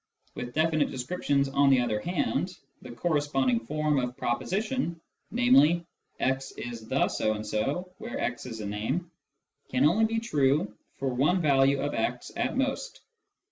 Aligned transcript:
With 0.33 0.55
definite 0.55 0.89
descriptions, 0.89 1.47
on 1.47 1.69
the 1.69 1.79
other 1.81 1.99
hand, 1.99 2.57
the 2.81 2.89
corresponding 2.91 3.59
form 3.59 3.99
of 3.99 4.17
proposition, 4.17 4.99
namely," 5.29 5.85
x 6.19 6.51
is 6.53 6.87
the 6.87 7.07
so 7.07 7.33
and 7.33 7.45
so" 7.45 7.87
(where" 7.99 8.19
x" 8.19 8.43
is 8.47 8.61
a 8.61 8.65
name), 8.65 9.11
can 9.69 9.85
only 9.85 10.05
be 10.05 10.17
true 10.19 10.75
for 10.97 11.13
one 11.13 11.39
value 11.39 11.79
of 11.79 11.93
x 11.93 12.31
at 12.35 12.57
most. 12.57 13.01